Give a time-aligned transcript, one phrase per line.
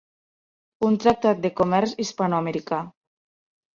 [0.87, 2.81] Un tractat de comerç hispanoamericà.